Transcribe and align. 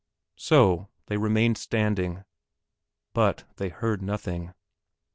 So 0.39 0.87
they 1.05 1.17
remained 1.17 1.59
standing, 1.59 2.23
but 3.13 3.43
they 3.57 3.69
heard 3.69 4.01
nothing. 4.01 4.51